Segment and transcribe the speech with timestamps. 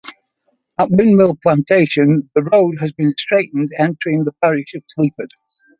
[0.79, 5.29] At Windmill plantation, the road has been straightened, entering the parish of Sleaford.